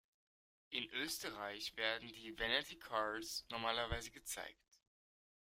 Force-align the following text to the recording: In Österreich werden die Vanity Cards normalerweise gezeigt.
In 0.71 0.89
Österreich 0.95 1.77
werden 1.77 2.07
die 2.11 2.35
Vanity 2.35 2.79
Cards 2.79 3.45
normalerweise 3.51 4.09
gezeigt. 4.09 4.79